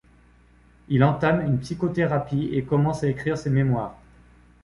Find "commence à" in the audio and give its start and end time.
2.65-3.07